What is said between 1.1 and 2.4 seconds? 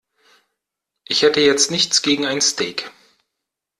hätte jetzt nichts gegen